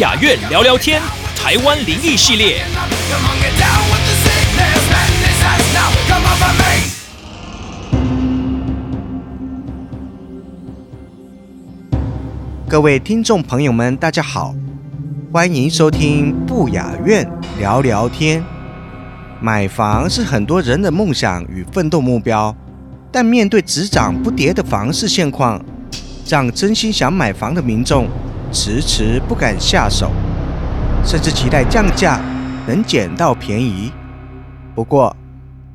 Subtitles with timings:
[0.00, 0.98] 雅苑聊聊天，
[1.36, 2.64] 台湾灵异系列。
[12.66, 14.54] 各位听众朋友们，大家好，
[15.30, 18.42] 欢迎收听不雅院聊聊天。
[19.38, 22.56] 买房是很多人的梦想与奋斗目标，
[23.12, 25.62] 但面对只涨不跌的房市现况，
[26.26, 28.08] 让真心想买房的民众
[28.52, 30.10] 迟迟不敢下手，
[31.04, 32.20] 甚至期待降价
[32.66, 33.92] 能捡到便宜。
[34.74, 35.16] 不过，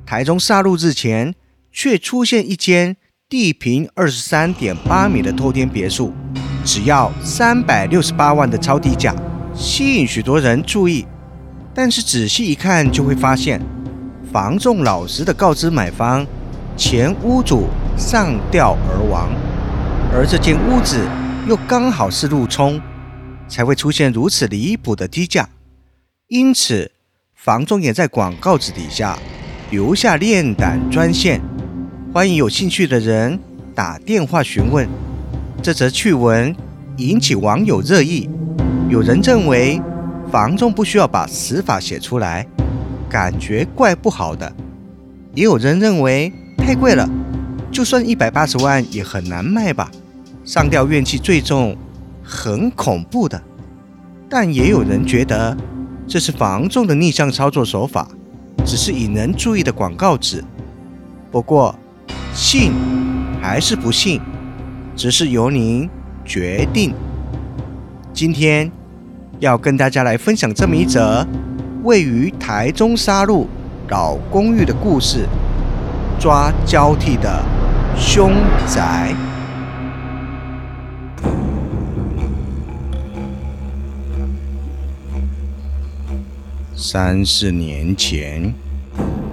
[0.06, 1.34] 台中杀戮日前
[1.72, 2.96] 却出现一间
[3.30, 6.14] 地平二十三点八米的透天别墅，
[6.64, 9.16] 只要三百六十八万的超低价，
[9.54, 11.06] 吸引许多人注意。
[11.74, 13.62] 但是仔细一看，就会发现，
[14.32, 16.26] 房仲老实的告知买方，
[16.78, 17.68] 前屋主
[17.98, 19.30] 上吊而亡，
[20.14, 21.00] 而这间屋子
[21.48, 22.82] 又刚好是路冲，
[23.48, 25.48] 才会出现如此离谱的低价。
[26.28, 26.92] 因此，
[27.36, 29.16] 房仲也在广告纸底下
[29.70, 31.40] 留下练胆专线，
[32.12, 33.40] 欢迎有兴趣的人
[33.76, 34.90] 打电话询问。
[35.62, 36.56] 这则趣闻
[36.98, 38.28] 引起网友热议，
[38.90, 39.80] 有人认为
[40.32, 42.48] 房仲不需要把死法写出来，
[43.08, 44.52] 感觉怪不好的；
[45.36, 47.08] 也有人认为太贵了，
[47.72, 49.92] 就算一百八十万也很难卖吧，
[50.46, 51.76] 上吊怨气最重，
[52.24, 53.42] 很恐怖的。
[54.30, 55.58] 但也有人觉得
[56.08, 58.08] 这是房仲的逆向操作手法，
[58.64, 60.44] 只是引人注意的广告纸。
[61.32, 61.76] 不过，
[62.32, 62.72] 信
[63.42, 64.22] 还是不信，
[64.96, 65.90] 只是由您
[66.24, 66.94] 决定。
[68.14, 68.72] 今天
[69.40, 71.26] 要跟大家来分享这么一则
[71.84, 73.48] 位于台中沙鹿
[73.90, 75.28] 老公寓的故事——
[76.20, 77.44] 抓交替的
[77.98, 78.32] 凶
[78.68, 79.16] 宅。
[86.78, 88.54] 三四年前，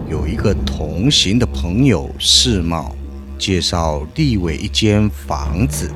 [0.08, 2.94] 有一个同行的朋友世茂
[3.36, 5.90] 介绍立伟一间房子，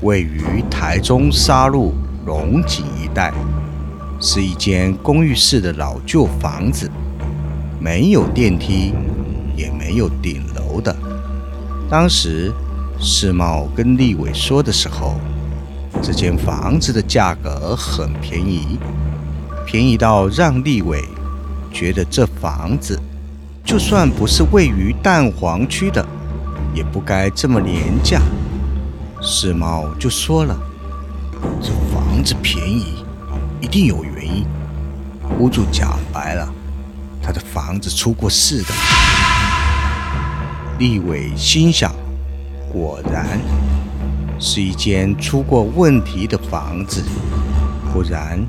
[0.00, 1.92] 位于台中沙鹿
[2.24, 3.30] 龙井一带，
[4.22, 6.90] 是一间公寓式的老旧房子，
[7.78, 8.94] 没有电梯，
[9.54, 10.96] 也没有顶楼的。
[11.90, 12.50] 当时
[12.98, 15.16] 世茂跟立伟说的时候，
[16.02, 18.78] 这间房子的价格很便宜。
[19.70, 21.04] 便宜到让立伟
[21.70, 22.98] 觉得这房子
[23.62, 26.02] 就算不是位于蛋黄区的，
[26.74, 28.18] 也不该这么廉价。
[29.20, 30.58] 世茂就说了
[31.60, 33.04] ：“这房子便宜，
[33.60, 34.46] 一定有原因。
[35.38, 36.50] 屋主讲白了，
[37.22, 38.72] 他的房子出过事的。”
[40.80, 41.92] 立伟心想：
[42.72, 43.38] 果然
[44.40, 47.04] 是一间出过问题的房子，
[47.92, 48.42] 不然。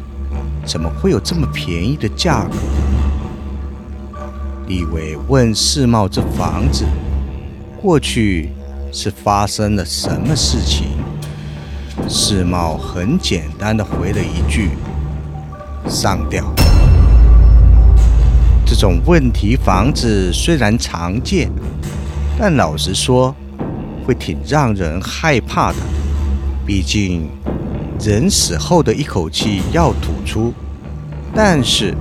[0.69, 2.55] 怎么会有这么便宜的价格？
[4.67, 6.85] 李伟问世茂：“这房子
[7.81, 8.51] 过去
[8.91, 10.89] 是发生了什么事情？”
[12.07, 14.69] 世茂很简单的回了一句
[15.89, 16.45] ：“上吊。”
[18.63, 21.51] 这种问题房子虽然常见，
[22.37, 23.35] 但老实说，
[24.05, 25.77] 会挺让人害怕的。
[26.63, 27.27] 毕竟……
[27.99, 30.53] 人死后的一口气要吐出，
[31.35, 31.93] 但是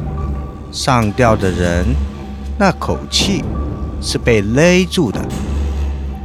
[0.70, 1.84] 上吊的人
[2.56, 3.42] 那口气
[4.00, 5.21] 是被勒住的，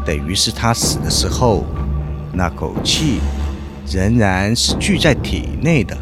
[0.05, 1.65] 等于是他死的时候
[2.31, 3.19] 那口气
[3.89, 5.97] 仍然是聚在体内的。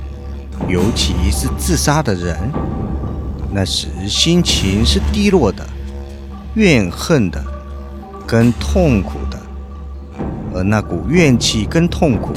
[0.68, 2.38] 尤其是自杀的人，
[3.52, 5.66] 那时心情是低落的、
[6.54, 7.44] 怨恨的、
[8.28, 9.40] 跟痛苦的，
[10.54, 12.34] 而那股怨气跟痛苦。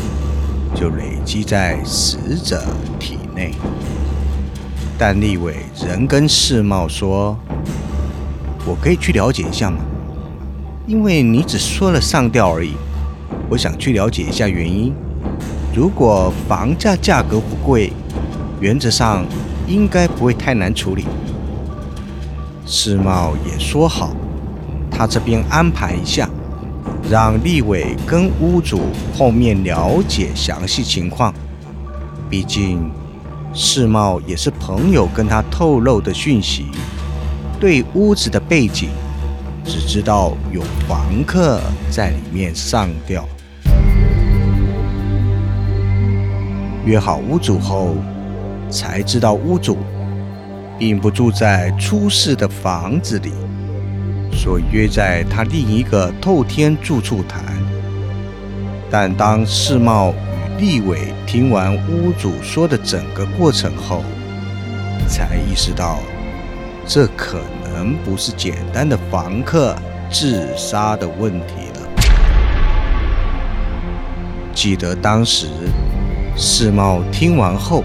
[0.75, 2.65] 就累积在死者
[2.99, 3.55] 体内。
[4.99, 5.57] 但立伟
[5.87, 7.37] 仍跟世茂说
[8.67, 9.79] ：“我可以去了解一下吗？
[10.87, 12.75] 因为你只说了上吊而已，
[13.49, 14.93] 我想去了解一下原因。
[15.75, 17.93] 如果房价价格不贵，
[18.61, 19.25] 原则上
[19.67, 21.07] 应该不会太难处理。”
[22.67, 24.15] 世茂也说好，
[24.91, 26.29] 他这边安排一下，
[27.11, 28.83] 让立伟跟屋主
[29.17, 31.33] 碰面了解详细情况。
[32.31, 32.91] 毕竟
[33.53, 36.67] 世茂也是朋友跟他透露的讯息，
[37.61, 38.89] 对屋子的背景
[39.65, 41.61] 只知道有房客
[41.91, 43.27] 在里面上吊。
[46.85, 47.97] 约好屋主后，
[48.69, 49.77] 才知道屋主。
[50.77, 53.31] 并不住在出事的房子里，
[54.45, 57.43] 所约在他另一个透天住处谈。
[58.91, 60.13] 但当世茂
[60.59, 64.05] 与立伟听完屋主说的整个过程后，
[65.09, 65.99] 才意识到，
[66.87, 69.75] 这可能不是简单的房客
[70.11, 72.05] 自杀的问题了。
[74.53, 75.47] 记得当时
[76.37, 77.83] 世茂听完后，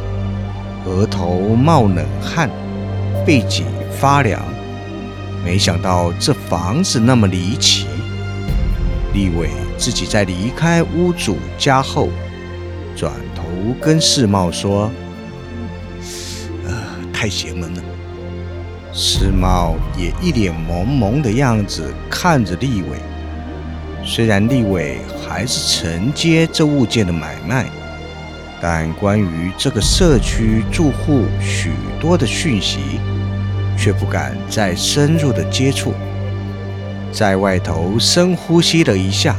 [0.86, 2.50] 额头冒冷汗。
[3.26, 4.42] 背脊发凉，
[5.44, 7.88] 没想到这房子那么离奇。
[9.14, 12.10] 立伟自己在离开屋主家后，
[12.96, 13.44] 转头
[13.82, 14.92] 跟世茂说
[16.68, 16.74] ：“呃，
[17.12, 17.82] 太邪门了。”
[18.94, 22.98] 世茂也一脸懵懵的样子看着立伟。
[24.04, 27.66] 虽然立伟还是承接这物件的买卖，
[28.62, 32.80] 但关于这个社区住户许多的讯息。
[33.80, 35.94] 却不敢再深入的接触，
[37.14, 39.38] 在外头深呼吸了一下，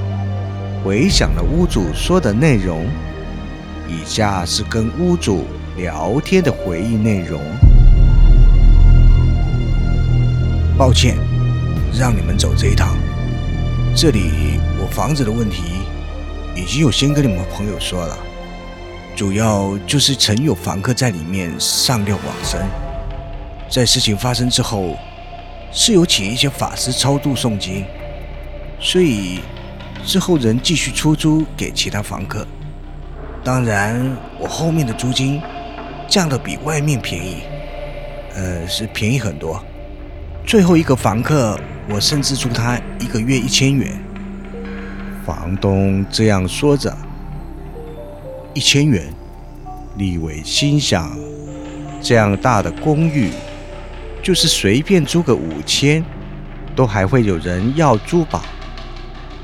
[0.82, 2.86] 回想了屋主说的内容。
[3.86, 5.44] 以下是跟屋主
[5.76, 7.38] 聊天的回忆内容。
[10.78, 11.18] 抱歉，
[11.92, 12.96] 让你们走这一趟。
[13.94, 15.64] 这里我房子的问题，
[16.56, 18.16] 已经有先跟你们朋友说了，
[19.14, 22.58] 主要就是曾有房客在里面上吊往生。
[23.70, 24.96] 在事情发生之后，
[25.70, 27.84] 是有请一些法师超度诵经，
[28.80, 29.38] 所以
[30.04, 32.44] 之后人继续出租给其他房客。
[33.44, 35.40] 当然，我后面的租金
[36.08, 37.42] 降的比外面便宜，
[38.34, 39.62] 呃，是便宜很多。
[40.44, 41.56] 最后一个房客，
[41.88, 43.96] 我甚至租他一个月一千元。
[45.24, 46.92] 房东这样说着，
[48.52, 49.04] 一千元，
[49.96, 51.16] 李伟心想，
[52.02, 53.30] 这样大的公寓。
[54.30, 56.04] 就是随便租个五千，
[56.76, 58.44] 都还会有人要租吧？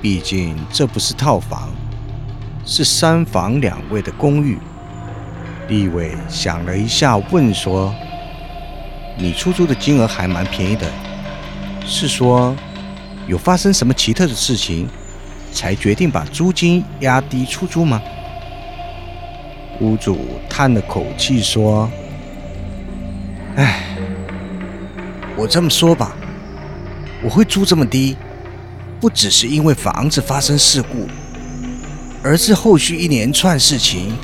[0.00, 1.70] 毕竟这不是套房，
[2.64, 4.56] 是三房两卫的公寓。
[5.66, 7.92] 立伟想了一下，问说
[9.18, 10.88] ：“你出租的金额还蛮便宜的，
[11.84, 12.54] 是说
[13.26, 14.86] 有发生什么奇特的事情，
[15.50, 18.00] 才决定把租金压低出租吗？”
[19.82, 20.16] 屋主
[20.48, 21.90] 叹了口气说
[23.58, 23.82] ：“唉。”
[25.36, 26.16] 我这么说吧，
[27.22, 28.16] 我会租这么低，
[28.98, 31.06] 不只是因为房子发生事故，
[32.22, 34.16] 而是后续一连串事情，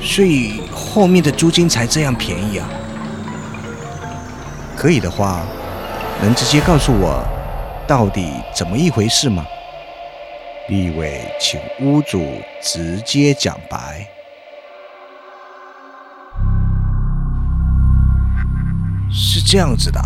[0.00, 2.68] 所以后面的租金才这样便宜啊。
[4.76, 5.42] 可以的话，
[6.20, 7.24] 能直接告诉我
[7.86, 9.46] 到底怎么一回事吗？
[10.68, 14.08] 立伟请屋主直接讲白。
[19.08, 20.00] 是这样子的。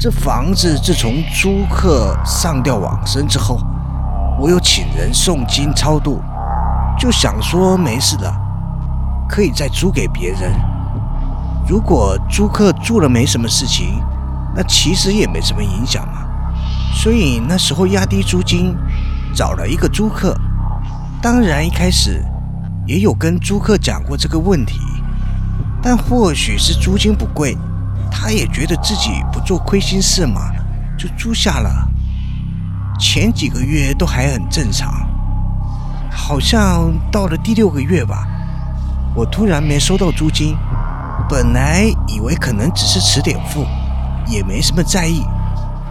[0.00, 3.58] 这房子自从租客上吊往生之后，
[4.38, 6.22] 我有请人诵经超度，
[6.96, 8.32] 就想说没事的，
[9.28, 10.52] 可以再租给别人。
[11.68, 14.00] 如果租客住了没什么事情，
[14.54, 16.24] 那其实也没什么影响嘛。
[16.94, 18.76] 所以那时候压低租金，
[19.34, 20.32] 找了一个租客。
[21.20, 22.24] 当然一开始
[22.86, 24.78] 也有跟租客讲过这个问题，
[25.82, 27.58] 但或许是租金不贵。
[28.10, 30.50] 他也觉得自己不做亏心事嘛，
[30.98, 31.70] 就租下了。
[32.98, 34.92] 前几个月都还很正常，
[36.10, 38.26] 好像到了第六个月吧，
[39.14, 40.56] 我突然没收到租金。
[41.28, 43.64] 本来以为可能只是迟点付，
[44.26, 45.22] 也没什么在意，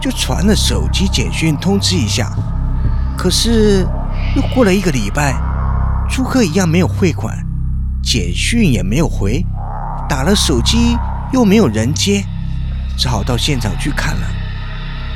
[0.00, 2.30] 就传了手机简讯通知一下。
[3.16, 3.86] 可是
[4.34, 5.34] 又过了一个礼拜，
[6.10, 7.38] 租客一样没有汇款，
[8.02, 9.44] 简讯也没有回，
[10.08, 10.96] 打了手机。
[11.32, 12.24] 又没有人接，
[12.96, 14.26] 只好到现场去看了。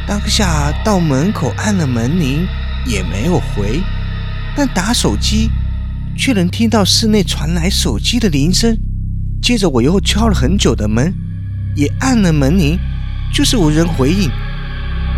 [0.07, 2.47] 当下到门口按了门铃，
[2.85, 3.81] 也没有回。
[4.54, 5.50] 但打手机，
[6.16, 8.76] 却能听到室内传来手机的铃声。
[9.40, 11.14] 接着我又敲了很久的门，
[11.75, 12.78] 也按了门铃，
[13.33, 14.31] 就是无人回应。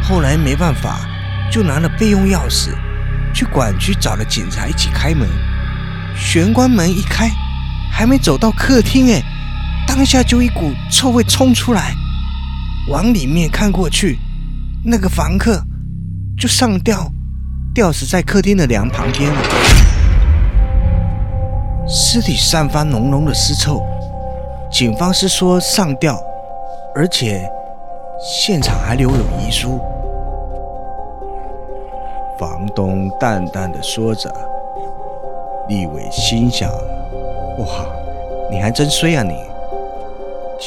[0.03, 1.01] 后来没办法，
[1.51, 2.71] 就拿了备用钥匙，
[3.35, 5.29] 去管区找了警察一起开门。
[6.15, 7.29] 玄关门一开，
[7.91, 9.23] 还没走到客厅，哎。
[9.87, 11.95] 当下就一股臭味冲出来，
[12.91, 14.19] 往里面看过去，
[14.85, 15.63] 那个房客
[16.37, 17.11] 就上吊，
[17.73, 19.41] 吊死在客厅的梁旁边了。
[21.87, 23.83] 尸体散发浓浓的尸臭，
[24.71, 26.19] 警方是说上吊，
[26.95, 27.49] 而且
[28.21, 29.81] 现场还留有遗书。
[32.39, 34.35] 房东淡淡的说着，
[35.69, 36.69] 立伟心想：
[37.59, 37.87] 哇，
[38.51, 39.35] 你还真衰啊你！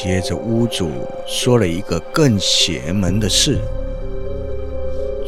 [0.00, 0.88] 接着屋主
[1.26, 3.58] 说了一个更邪门的事，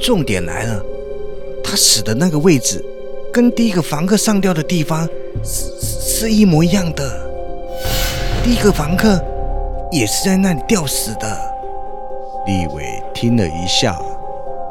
[0.00, 0.80] 重点来了，
[1.60, 2.80] 他死的那个位置，
[3.32, 5.08] 跟第一个房客上吊的地方
[5.42, 7.28] 是是一模一样的。
[8.44, 9.20] 第一个房客
[9.90, 11.36] 也是在那里吊死的。
[12.46, 14.00] 立伟听了一下，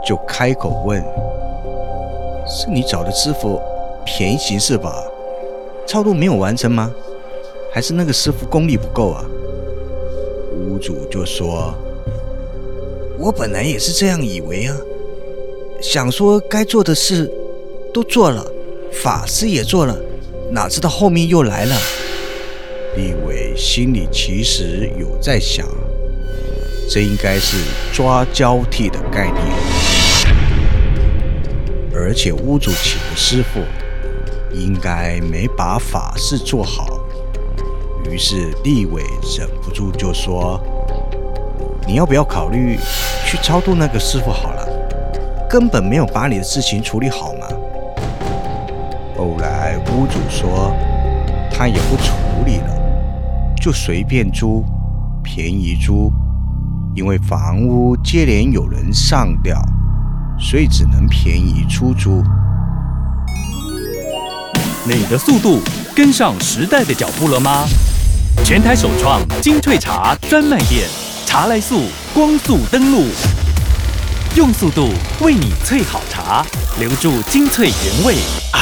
[0.07, 1.03] 就开口问
[2.47, 3.59] ：“是你找的师傅
[4.05, 5.03] 便宜行事吧？
[5.85, 6.89] 超度没有完成吗？
[7.73, 9.25] 还是那个师傅功力不够啊？”
[10.79, 11.73] 屋主就说
[13.19, 14.77] ：“我本来也是这样以为啊，
[15.81, 17.29] 想说该做的事
[17.93, 18.49] 都做了，
[18.93, 19.99] 法事也做了，
[20.51, 21.75] 哪知道后面又来了。”
[22.95, 25.67] 立伟心里其实有在想，
[26.89, 27.57] 这应该是
[27.91, 29.45] 抓交替的概念，
[31.93, 33.59] 而且屋主请的师傅
[34.57, 36.98] 应该没把法事做好。
[38.11, 39.03] 于是立伟
[39.37, 40.59] 忍不住就说
[41.85, 42.75] ：“你要不要考虑
[43.25, 44.67] 去超度那个师傅好了？
[45.47, 47.47] 根本没有把你的事情处理好嘛。”
[49.15, 50.73] 后来屋主说
[51.53, 52.13] ：“他也不处
[52.45, 52.73] 理了，
[53.61, 54.65] 就随便租，
[55.23, 56.11] 便宜租，
[56.95, 59.61] 因为房屋接连有人上吊，
[60.39, 62.23] 所以只能便宜出租。”
[64.85, 65.59] 你的速度
[65.95, 67.65] 跟上时代的脚步了吗？
[68.43, 70.87] 全台首创精粹茶专卖店，
[71.25, 71.83] 茶来速
[72.15, 73.05] 光速登录，
[74.35, 74.91] 用速度
[75.21, 76.43] 为你萃好茶，
[76.79, 78.15] 留住精粹原味
[78.51, 78.59] 啊！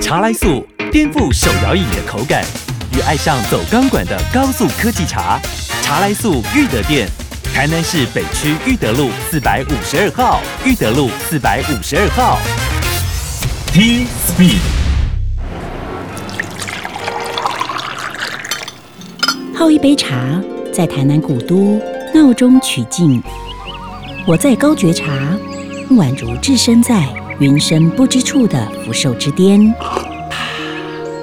[0.00, 2.42] 茶来速颠覆手摇饮的口感，
[2.96, 5.38] 与爱上走钢管的高速科技茶。
[5.82, 7.06] 茶来速裕德店，
[7.52, 12.38] 台南市北区裕德路四百五十二号，裕德路四百五十二号。
[13.72, 14.79] T Speed。
[19.60, 21.78] 泡一杯茶，在台南古都
[22.14, 23.22] 闹中取静。
[24.26, 25.36] 我在高觉茶，
[25.90, 27.06] 宛如置身在
[27.40, 29.60] 云深不知处的福寿之巅。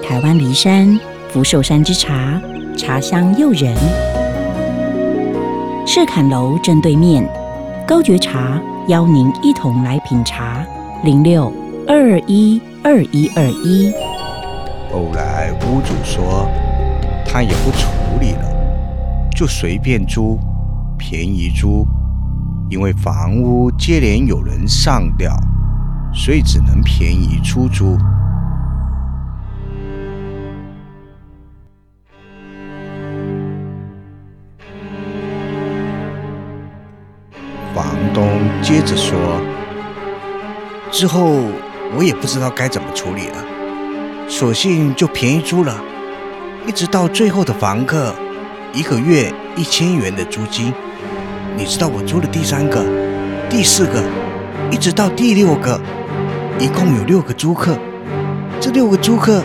[0.04, 2.40] 台湾梨山福寿山之茶，
[2.78, 3.76] 茶香诱人。
[5.88, 7.28] 赤坎楼正对面，
[7.88, 10.64] 高觉茶邀您一同来品茶。
[11.04, 11.52] 零六
[11.88, 13.92] 二一二一二一。
[14.92, 16.48] 后来屋主说，
[17.26, 20.40] 他也不处理了，就随便租，
[20.98, 21.88] 便宜租，
[22.70, 25.36] 因为房屋接连有人上吊，
[26.14, 27.98] 所以只能便宜出租。
[37.74, 38.28] 房东
[38.62, 39.16] 接着说
[40.92, 41.44] ：“之后
[41.96, 43.38] 我也不知道该怎么处理了，
[44.28, 45.80] 索性就便宜租了。”
[46.68, 48.14] 一直到最后的房客，
[48.74, 50.74] 一个月一千元的租金。
[51.56, 52.84] 你知道我租了第三个、
[53.50, 54.04] 第四个，
[54.70, 55.80] 一直到第六个，
[56.60, 57.80] 一共有六个租客。
[58.60, 59.42] 这六个租客，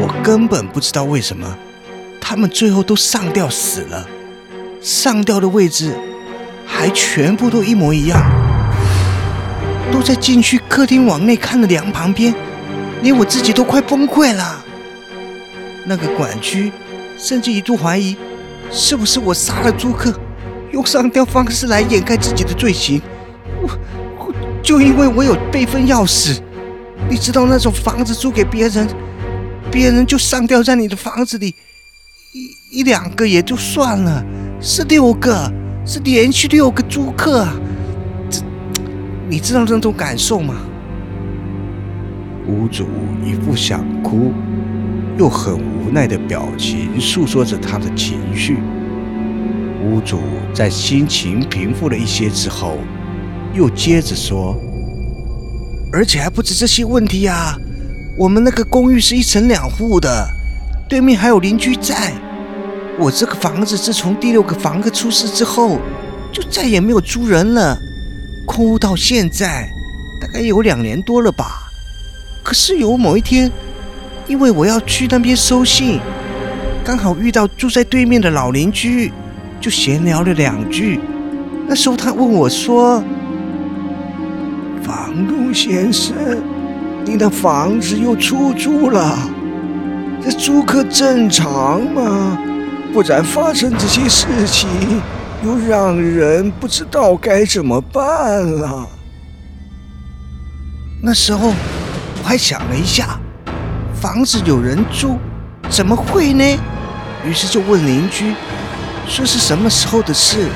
[0.00, 1.56] 我根本不知道为什么，
[2.20, 4.04] 他们最后都上吊死了。
[4.80, 5.94] 上吊的位置
[6.66, 8.20] 还全部都一模一样，
[9.92, 12.34] 都在进去客厅往内看的梁旁边，
[13.02, 14.64] 连我自己都快崩溃了。
[15.86, 16.70] 那个管区
[17.16, 18.16] 甚至一度怀疑，
[18.70, 20.12] 是不是我杀了租客，
[20.72, 23.00] 用上吊方式来掩盖自己的罪行。
[23.62, 24.32] 我，
[24.62, 26.38] 就因为我有备份钥匙，
[27.08, 28.86] 你知道那种房子租给别人，
[29.70, 31.54] 别人就上吊在你的房子里，
[32.32, 34.24] 一一两个也就算了，
[34.60, 35.50] 是六个，
[35.84, 37.48] 是连续六个租客，
[38.30, 38.40] 这，
[39.28, 40.54] 你知道那种感受吗？
[42.46, 42.86] 屋主
[43.24, 44.32] 一副想哭。
[45.20, 48.56] 又很无奈的表情，诉说着他的情绪。
[49.84, 50.18] 屋主
[50.54, 52.78] 在心情平复了一些之后，
[53.52, 54.58] 又接着说
[55.92, 57.54] ：“而且还不止这些问题啊！
[58.16, 60.26] 我们那个公寓是一层两户的，
[60.88, 62.14] 对面还有邻居在。
[62.98, 65.78] 我这个房子自从第六个房客出事之后，
[66.32, 67.78] 就再也没有租人了，
[68.46, 69.68] 空屋到现在
[70.18, 71.70] 大概有两年多了吧。
[72.42, 73.52] 可是有某一天。”
[74.30, 75.98] 因为我要去那边收信，
[76.84, 79.10] 刚好遇到住在对面的老邻居，
[79.60, 81.00] 就闲聊了两句。
[81.66, 83.02] 那时候他问我说
[84.84, 86.14] ：“房东先生，
[87.04, 89.18] 你的房子又出租了，
[90.22, 92.38] 这租客正常吗？
[92.92, 94.68] 不然发生这些事情，
[95.44, 98.88] 又让人不知道该怎么办了。”
[101.02, 103.19] 那时候我还想了一下，
[104.00, 105.18] 房子有人住，
[105.68, 106.42] 怎么会呢？
[107.22, 108.34] 于是就问邻居，
[109.06, 110.48] 说是什么时候的事。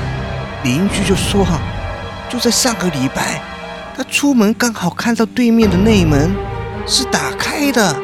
[0.63, 1.59] 邻居就说：“哈，
[2.27, 3.39] 就在上个礼拜，
[3.95, 6.31] 他出门刚好看到对面的内门
[6.87, 7.95] 是打开的，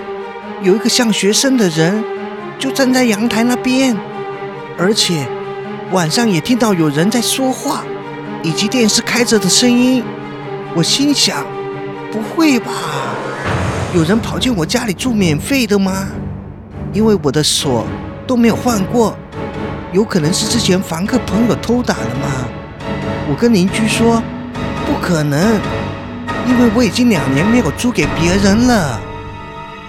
[0.61, 2.03] 有一个像学生的人
[2.59, 3.97] 就站在阳台那边，
[4.77, 5.25] 而且
[5.89, 7.83] 晚上也听到有人在说话，
[8.43, 10.03] 以及电视开着的声音。
[10.75, 11.43] 我心想，
[12.11, 12.71] 不会吧？
[13.93, 16.07] 有人跑进我家里住免费的吗？
[16.93, 17.85] 因为我的锁
[18.25, 19.17] 都没有换过。”
[19.91, 22.47] 有可能是之前房客朋友偷打的吗？
[23.29, 24.23] 我跟邻居说，
[24.85, 25.59] 不可能，
[26.47, 28.97] 因为我已经两年没有租给别人了。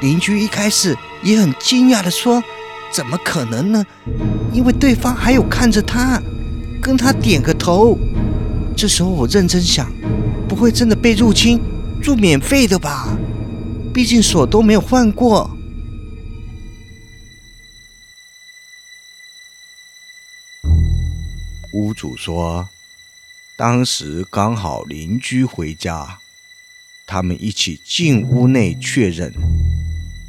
[0.01, 2.43] 邻居一开始也很惊讶的说
[2.91, 3.87] ：“怎么可能呢？
[4.53, 6.21] 因为对方还有看着他，
[6.81, 7.97] 跟他点个头。”
[8.77, 9.87] 这时候我认真想，
[10.49, 11.61] 不会真的被入侵，
[12.03, 13.07] 住免费的吧？
[13.93, 15.51] 毕竟锁都没有换过。
[21.73, 22.69] 屋主说
[23.57, 26.19] ：“当时刚好邻居回家，
[27.07, 29.33] 他们一起进屋内确认，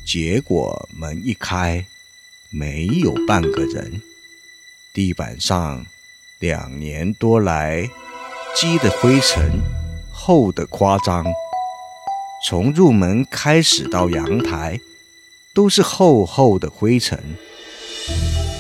[0.05, 1.85] 结果门一开，
[2.49, 4.01] 没有半个人。
[4.93, 5.85] 地板上
[6.39, 7.89] 两年多来
[8.55, 9.59] 积的灰尘
[10.11, 11.25] 厚的夸张，
[12.45, 14.81] 从入门开始到阳台，
[15.53, 17.17] 都是厚厚的灰尘。”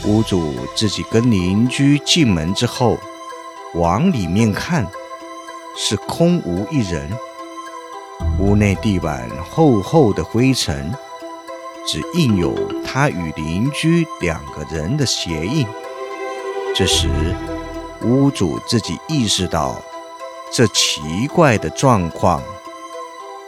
[0.07, 2.97] 屋主自己跟邻居进门之后，
[3.73, 4.87] 往里面看，
[5.77, 7.09] 是空无一人。
[8.39, 10.93] 屋内地板厚厚的灰尘，
[11.85, 12.55] 只印有
[12.85, 15.67] 他与邻居两个人的鞋印。
[16.73, 17.09] 这时，
[18.01, 19.81] 屋主自己意识到
[20.53, 22.41] 这奇怪的状况，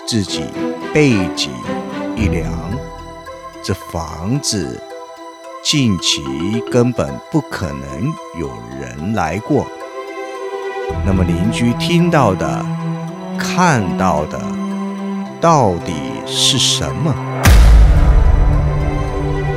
[0.07, 0.43] 自己
[0.93, 1.49] 背脊
[2.15, 2.53] 一凉，
[3.63, 4.79] 这房子。
[5.63, 6.21] 近期
[6.71, 8.47] 根本不可能有
[8.79, 9.65] 人来过。
[11.03, 12.63] 那么邻居听到的、
[13.35, 14.39] 看到的，
[15.41, 15.91] 到底
[16.27, 17.11] 是什么？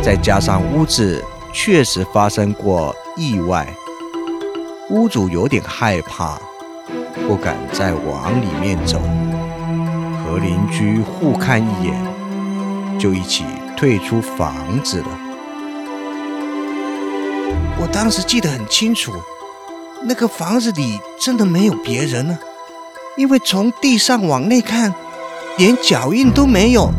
[0.03, 3.69] 再加上屋子确实发生过意外，
[4.89, 6.39] 屋主有点害怕，
[7.27, 8.99] 不敢再往里面走，
[10.71, 13.45] 居互看一眼，就一起
[13.77, 15.09] 退出房子了。
[17.81, 19.13] 我当时记得很清楚，
[20.05, 22.39] 那个房子里真的没有别人呢，
[23.17, 24.95] 因为从地上往内看，
[25.57, 26.91] 连脚印都没有，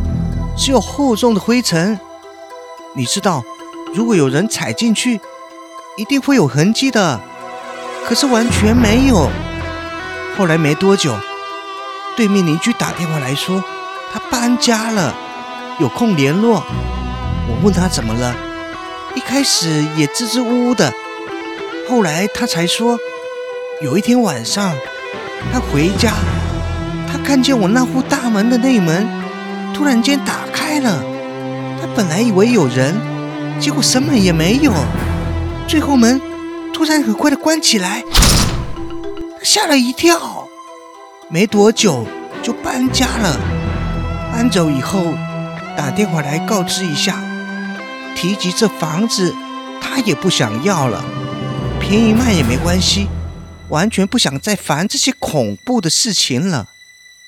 [0.57, 1.99] 只有厚重的灰尘。
[2.95, 3.43] 你知道，
[3.93, 5.19] 如果有人踩进去，
[5.97, 7.19] 一定会有痕迹的，
[8.05, 9.29] 可是完全没有。
[10.37, 11.13] 后来没多久，
[12.19, 13.63] 对面邻居打电话来说，
[14.11, 15.15] 他搬家了，
[15.79, 16.61] 有空联络。
[17.47, 18.35] 我问他怎么了。
[19.15, 20.93] 一开始也支支吾吾的，
[21.89, 22.99] 后来他才说，
[23.81, 24.75] 有一天晚上，
[25.53, 26.11] 他回家，
[27.09, 29.07] 他看见我那户大门的内门
[29.73, 31.01] 突然间打开了，
[31.79, 32.95] 他本来以为有人，
[33.61, 34.73] 结果什么也没有，
[35.69, 36.19] 最后门
[36.73, 38.03] 突然很快的关起来，
[39.37, 40.48] 他吓了一跳，
[41.31, 42.07] 没多久
[42.41, 43.39] 就搬家了，
[44.31, 45.13] 搬走以后
[45.77, 47.23] 打电话来告知一下。
[48.15, 49.31] 提及这房子，
[49.79, 51.05] 他也不想要了，
[51.79, 53.07] 便宜卖也没关系，
[53.67, 56.69] 完全不想再烦这些恐怖的事情了。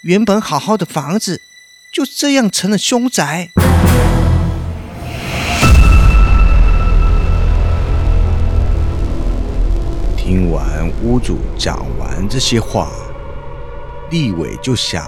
[0.02, 1.44] 原本好好的房子，
[1.92, 3.52] 就这样成了凶宅。
[10.18, 12.90] 听完屋主讲完这些话，
[14.12, 15.06] 立伟就想：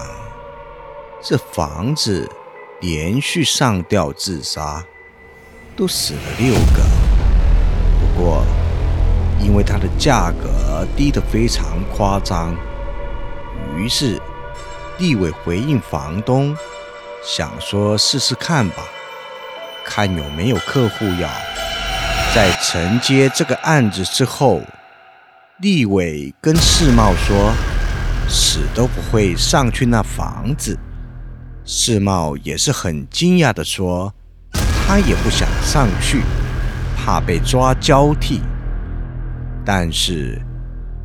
[1.22, 2.26] 这房子
[2.80, 4.82] 连续上吊自杀。
[5.76, 6.82] 都死了六个，
[8.00, 8.42] 不过
[9.38, 12.56] 因为它的价格低得非常夸张，
[13.76, 14.18] 于是
[14.96, 16.56] 立伟回应房东，
[17.22, 18.84] 想说试试看吧，
[19.84, 21.28] 看有没有客户要。
[22.34, 24.62] 在承接这个案子之后，
[25.58, 27.52] 立伟跟世茂说，
[28.28, 30.78] 死都不会上去那房子。
[31.64, 34.12] 世茂也是很惊讶的说。
[34.86, 36.22] 他也不想上去，
[36.94, 38.42] 怕被抓交替。
[39.64, 40.40] 但是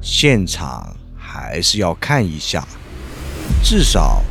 [0.02, 2.62] 现场还是要看一下，
[3.64, 4.22] 至少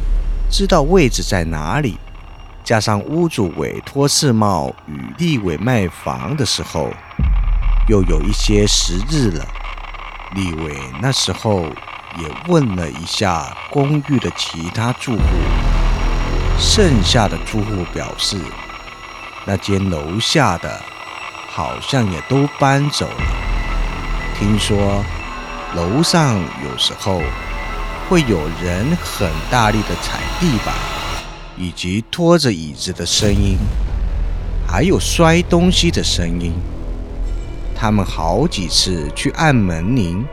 [0.51, 1.97] 知道位置在哪里。
[2.63, 6.91] 加上屋主委托世茂与立伟卖房的时候，
[7.89, 9.47] 又有一些时日了。
[10.35, 11.65] 立伟那时候
[12.19, 15.23] 也问了一下公寓的其他住户，
[16.59, 18.37] 剩下的住户表示，
[19.45, 20.81] 那间楼下的
[21.49, 23.27] 好像也都搬走了。
[24.39, 25.05] 听说
[25.75, 27.23] 楼上有时候
[28.09, 30.75] 会有人很大力的踩地板。
[31.61, 33.59] 以及拖着椅子的声音，
[34.65, 36.53] 还有摔东西的声音。
[37.75, 40.25] 他们好几次去按门铃，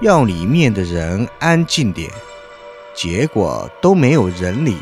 [0.00, 2.10] 要里面的人安静点，
[2.94, 4.76] 结果都没有人理。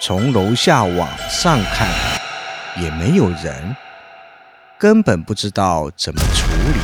[0.00, 1.88] 从楼下往上看，
[2.82, 3.76] 也没有人，
[4.78, 6.80] 根本不知道怎么处理。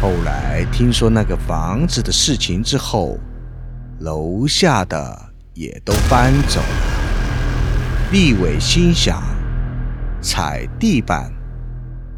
[0.00, 3.18] 后来听说那个房子的事情之后，
[4.00, 5.26] 楼下的。
[5.56, 8.12] 也都搬走了。
[8.12, 9.22] 立伟心想：
[10.20, 11.32] 踩地板、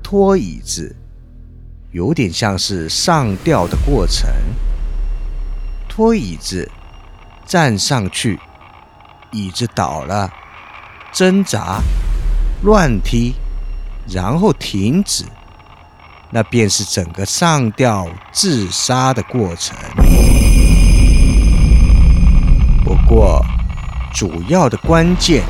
[0.03, 0.93] 拖椅子，
[1.91, 4.29] 有点像是上吊的过程。
[5.89, 6.71] 拖椅子，
[7.47, 8.39] 站上去，
[9.31, 10.31] 椅子倒了，
[11.13, 11.81] 挣扎、
[12.63, 13.33] 乱踢，
[14.07, 15.25] 然后停止，
[16.31, 19.75] 那便是整个上吊自杀的过程。
[22.85, 23.43] 不过，
[24.13, 25.43] 主要的关键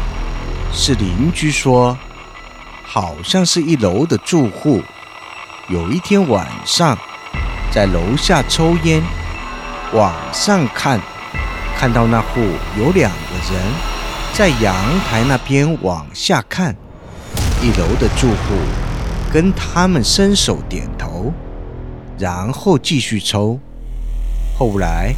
[0.72, 1.98] 是邻居说，
[2.85, 4.83] 好像是一楼的住户，
[5.68, 6.96] 有一天晚上
[7.70, 9.02] 在楼下抽烟，
[9.92, 10.98] 往上看，
[11.76, 12.40] 看到那户
[12.78, 13.62] 有两个人
[14.33, 16.74] 在阳台那边往下看，
[17.61, 18.54] 一楼的住户
[19.31, 21.35] 跟他们伸手点头，
[22.18, 23.61] 然后继续抽。
[24.59, 25.14] 后来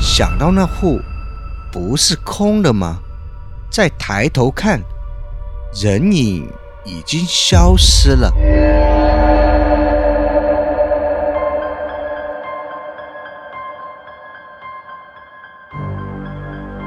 [0.00, 1.00] 想到那户。
[1.72, 3.00] 不是空了吗？
[3.70, 4.80] 再抬头看，
[5.74, 6.48] 人影
[6.86, 8.32] 已经消失了。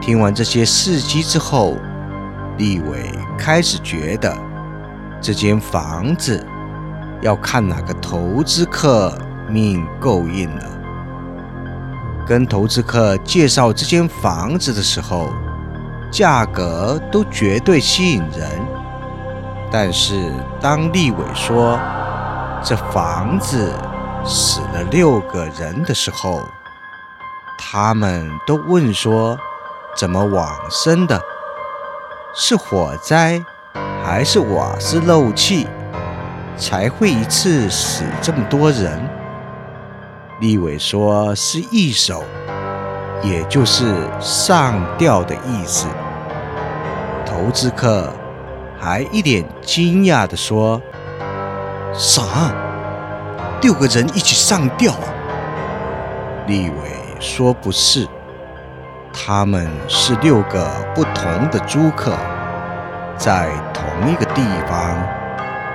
[0.09, 1.77] 听完这些事迹之后，
[2.57, 4.35] 立伟开始觉得
[5.21, 6.43] 这间房子
[7.21, 9.15] 要看哪个投资客
[9.47, 10.63] 命够硬了。
[12.25, 15.29] 跟投资客介绍这间房子的时候，
[16.09, 18.49] 价格都绝对吸引人。
[19.71, 21.79] 但是当立伟说
[22.63, 23.71] 这房子
[24.25, 26.41] 死了六个人的时候，
[27.59, 29.37] 他们都问说：
[29.99, 31.21] 怎么往生的？
[32.33, 33.43] 是火灾
[34.01, 35.67] 还是瓦斯漏气
[36.55, 38.97] 才会一次死这么多人？
[40.39, 42.23] 立伟说：“是一手，
[43.21, 45.85] 也就是上吊的意思。”
[47.27, 48.09] 投资客
[48.79, 50.81] 还一脸惊讶地说
[51.93, 52.53] ：“啥？
[53.61, 55.09] 六个人一起上吊啊？”
[56.47, 56.75] 立伟
[57.19, 58.07] 说：“不是，
[59.13, 62.13] 他们是六个不同的租客，
[63.17, 64.95] 在同一个地方，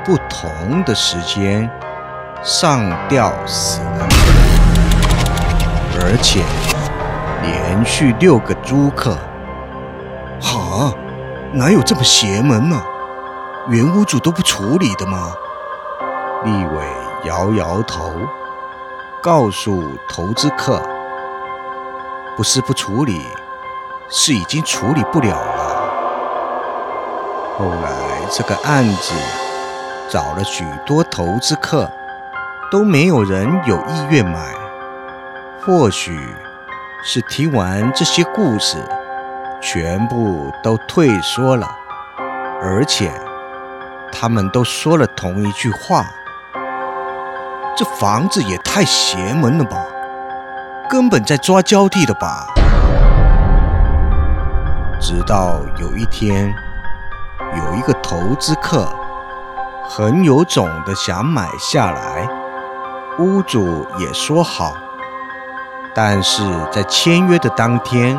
[0.05, 1.71] 不同的时间
[2.43, 4.09] 上吊死了。”
[6.01, 6.43] 而且
[7.43, 9.17] 连续六个租客，
[10.41, 10.93] 哈，
[11.53, 12.83] 哪有这么邪门呢？
[13.69, 15.33] 原屋主都不处理的吗？
[16.45, 16.85] 立伟
[17.25, 18.13] 摇摇头，
[19.23, 20.83] 告诉投资客
[22.37, 23.27] ：“不是不处理，
[24.11, 25.65] 是已经处理不了了。”
[27.57, 27.93] 后来
[28.31, 29.15] 这个案子
[30.11, 31.89] 找了许多投资客，
[32.71, 34.53] 都没有人有意愿买。
[35.65, 36.19] 或许
[37.03, 38.77] 是听完这些故事，
[39.63, 41.71] 全部都退缩了，
[42.61, 43.11] 而且
[44.13, 46.05] 他们都说了同一句话
[47.77, 49.79] ：“这房子也太邪门了吧，
[50.89, 52.47] 根本在抓交替的吧。”
[55.01, 56.55] 直到有一天，
[57.57, 58.89] 有一个投资客
[59.87, 62.29] 很有种的想买下来，
[63.19, 64.75] 屋主也说好。
[65.95, 66.43] 但是
[66.73, 68.19] 在签约的当天，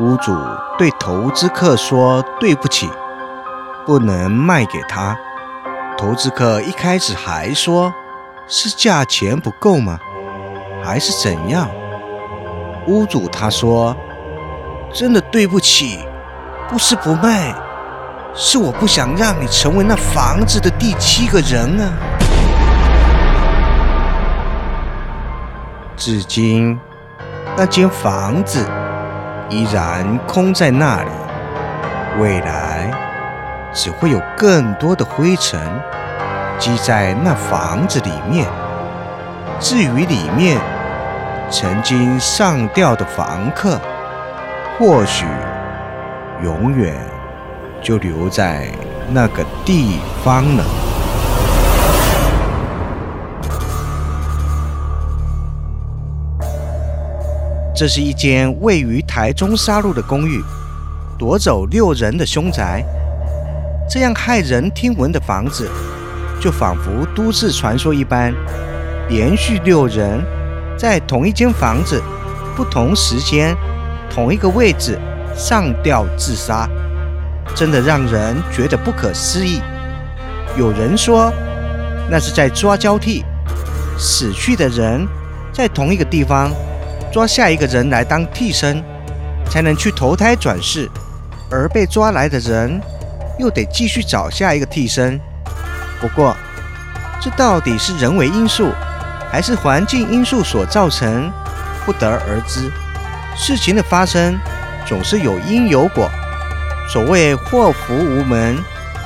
[0.00, 0.34] 屋主
[0.78, 2.90] 对投资客说：“对不起，
[3.86, 5.16] 不能卖给他。”
[5.96, 7.92] 投资客一开始还说
[8.48, 9.98] ：“是价钱不够吗？
[10.84, 11.68] 还是怎样？”
[12.86, 13.96] 屋主他说
[14.92, 16.00] ：“真的对不起，
[16.68, 17.54] 不是不卖，
[18.34, 21.92] 是我不想让你成为那房子的第七个人啊。”
[25.96, 26.78] 至今，
[27.56, 28.68] 那间房子
[29.48, 31.08] 依然空在那里。
[32.20, 32.90] 未来
[33.72, 35.58] 只会有更多的灰尘
[36.58, 38.46] 积在那房子里面。
[39.58, 40.60] 至于里面
[41.56, 43.80] 曾经上吊的房客，
[44.76, 45.24] 或许
[46.42, 46.96] 永远
[47.80, 48.66] 就留在
[49.12, 50.64] 那个地方了。
[57.72, 60.42] 这是一间位于台中沙鹿的公寓，
[61.16, 62.84] 夺走六人的凶宅。
[63.88, 65.70] 这样骇人听闻的房子，
[66.40, 68.34] 就仿佛都市传说一般，
[69.08, 70.20] 连续六人
[70.84, 72.02] 在同一间房子、
[72.54, 73.56] 不同时间、
[74.10, 74.98] 同一个位置
[75.34, 76.68] 上吊自杀，
[77.54, 79.62] 真的让人觉得不可思议。
[80.58, 81.32] 有人说，
[82.10, 83.24] 那是在抓交替，
[83.98, 85.08] 死去的人
[85.54, 86.52] 在同一个地方。
[87.10, 88.84] 抓下一个人来当替身，
[89.48, 90.86] 才能去投胎转世，
[91.50, 92.78] 而被抓来的人
[93.38, 95.18] 又得继续找下一个替身。
[95.98, 96.36] 不过，
[97.22, 98.68] 这到底是人为因素
[99.34, 101.28] 还是环境因素所造成，
[101.84, 102.70] 不得而知。
[103.36, 104.38] 事情的发生
[104.86, 106.08] 总是有因有果，
[106.88, 108.56] 所谓祸福无门，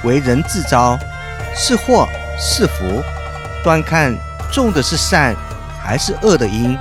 [0.05, 0.99] 为人自招，
[1.57, 2.07] 是祸
[2.39, 3.03] 是福，
[3.65, 4.15] 端看
[4.53, 5.35] 种的是善
[5.83, 6.77] 还是恶的因。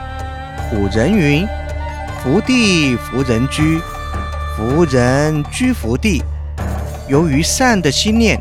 [0.70, 1.48] 古人云
[2.22, 3.82] ：“福地福人居，
[4.58, 6.22] 福人居福地。”
[7.08, 8.38] 由于善的心念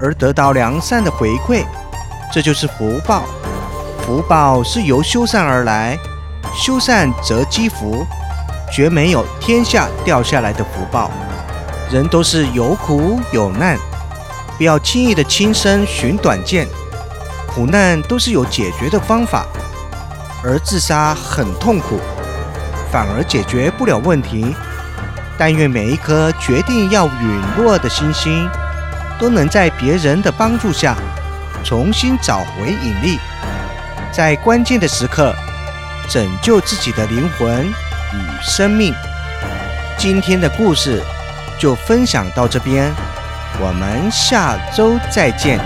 [0.00, 1.66] 而得到良善的回馈，
[2.32, 3.24] 这就是福报。
[4.04, 5.96] 福报是由修善而来，
[6.52, 8.04] 修善则积福，
[8.70, 11.08] 绝没有天下掉下来的福报。
[11.90, 13.78] 人都是有苦有难，
[14.58, 16.66] 不要轻易的轻生寻短见，
[17.46, 19.46] 苦难都是有解决的方法。
[20.44, 22.00] 而自杀很痛苦，
[22.90, 24.54] 反而解决不了问题。
[25.38, 28.48] 但愿每一颗决定要陨落的星星，
[29.18, 30.96] 都能在别人的帮助下，
[31.62, 33.18] 重新找回引力，
[34.12, 35.34] 在关键的时刻
[36.06, 38.92] 拯救自己的灵魂与生命。
[39.96, 41.00] 今天的故事
[41.58, 42.92] 就分享到这边，
[43.58, 45.58] 我们下周再见。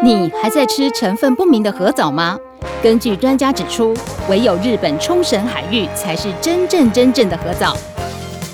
[0.00, 2.38] 你还在吃成分不明的核藻吗？
[2.80, 3.96] 根据专家指出，
[4.28, 7.76] 唯有日本冲绳海域才是真正真正的核藻。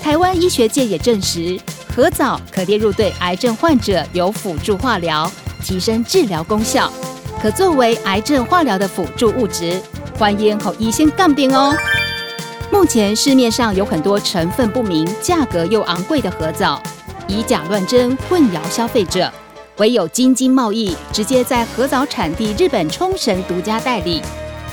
[0.01, 1.59] 台湾医学界也证实，
[1.93, 5.29] 河藻可列入对癌症患者有辅助化疗，
[5.61, 6.91] 提升治疗功效，
[7.41, 9.79] 可作为癌症化疗的辅助物质。
[10.17, 11.75] 欢迎和医生杠边哦。
[12.71, 16.81] 目前市面上有很多成分不明、价格又昂贵的河藻，
[17.27, 19.29] 以假乱真，混淆消费者。
[19.77, 24.21] 唯有京津贸易直接在合藻产地日本冲绳独家代理，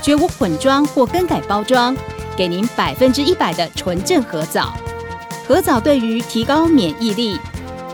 [0.00, 1.96] 绝无混装或更改包装，
[2.36, 4.72] 给您百分之一百的纯正合藻。
[5.48, 7.40] 合藻对于提高免疫力、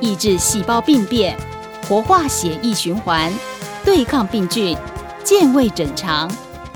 [0.00, 1.38] 抑制细胞病变、
[1.88, 3.32] 活化血液循环、
[3.84, 4.76] 对抗病菌、
[5.22, 6.28] 健胃整肠、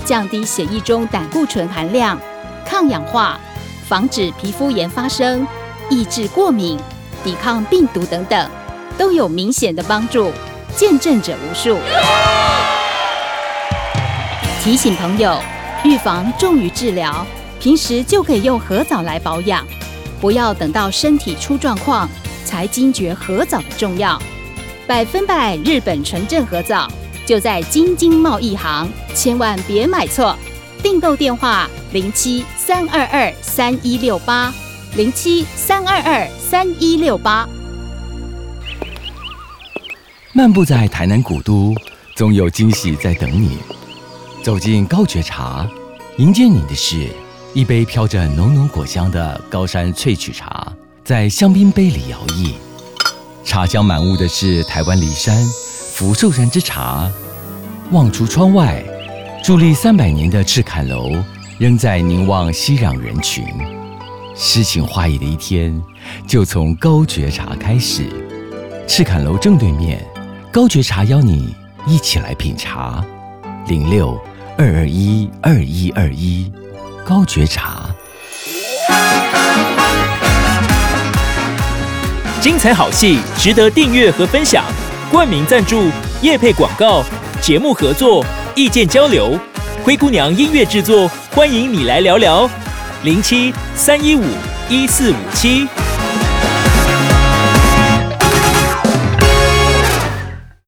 [0.05, 2.17] 降低血液中胆固醇含量、
[2.65, 3.41] 抗氧化、
[3.89, 5.45] 防止皮肤炎发生、
[5.91, 6.79] 抑制过敏、
[7.25, 8.49] 抵抗病毒等等。
[8.97, 10.33] 都有明显的帮助，
[10.77, 11.77] 见证者无数。
[14.63, 15.41] 提醒朋友，
[15.83, 17.27] 预防重于治疗，
[17.59, 19.67] 平时就可以用合藻来保养，
[20.21, 22.09] 不要等到身体出状况
[22.45, 24.21] 才惊觉合枣的重要。
[24.87, 26.91] 百分百日本纯正合枣
[27.27, 30.37] 就在京津贸易行，千万别买错。
[30.83, 34.53] 订购电话：零七三二二三一六八
[34.97, 37.49] 零七三二二三一六八。
[40.33, 41.75] 漫步在台南古都，
[42.15, 43.59] 总有惊喜在等你。
[44.43, 45.69] 走进高觉茶，
[46.17, 47.09] 迎接你的是
[47.55, 52.53] 一杯飘着浓浓果香的高山萃取茶，在香槟杯里摇曳。
[53.43, 55.43] 茶香满屋的是台湾梨山
[55.93, 57.11] 福寿山之茶。
[57.91, 58.85] 望出窗外，
[59.43, 61.17] 伫立三百年的赤坎楼
[61.59, 63.45] 仍在凝望熙攘人群。
[64.37, 65.83] 诗情画意的一天，
[66.27, 68.07] 就从高觉茶开始。
[68.87, 70.05] 赤坎楼正对面。
[70.51, 71.55] 高觉茶邀你
[71.87, 73.05] 一起来品茶，
[73.69, 74.19] 零六
[74.57, 76.51] 二二一二一二一，
[77.09, 77.87] 高觉察。
[82.39, 84.63] 精彩好戏值得订阅和分享，
[85.11, 85.91] 冠名赞助、
[86.21, 87.03] 夜配广告、
[87.41, 88.23] 节目合作、
[88.55, 89.39] 意见交流，
[89.83, 92.47] 灰姑娘音乐制作，欢迎你来聊聊，
[93.05, 94.25] 零七三一五
[94.69, 95.67] 一四五七。